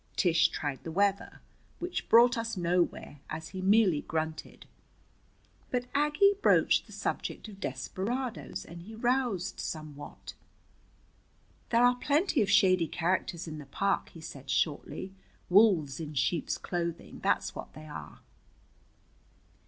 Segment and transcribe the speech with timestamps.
[0.15, 1.41] Tish tried the weather,
[1.77, 4.65] which brought us nowhere, as he merely grunted.
[5.69, 10.33] But Aggie broached the subject of desperadoes, and he roused somewhat.
[11.69, 15.13] "There are plenty of shady characters in the park," he said shortly.
[15.51, 18.21] "Wolves in sheep's clothing, that's what they are."